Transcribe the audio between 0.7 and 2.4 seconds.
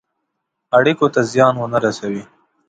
اړېکو ته زیان ونه رسوي.